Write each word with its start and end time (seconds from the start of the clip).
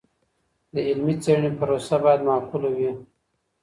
د 0.73 0.75
علمي 0.87 1.15
څیړني 1.23 1.51
پروسه 1.59 1.95
باید 2.03 2.21
معقوله 2.29 2.69
وي. 2.77 2.91